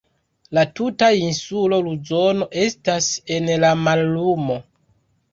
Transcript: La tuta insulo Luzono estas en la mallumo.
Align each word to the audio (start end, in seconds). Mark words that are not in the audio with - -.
La 0.57 0.61
tuta 0.77 1.09
insulo 1.17 1.77
Luzono 1.87 2.47
estas 2.61 3.09
en 3.35 3.51
la 3.65 3.69
mallumo. 3.89 4.57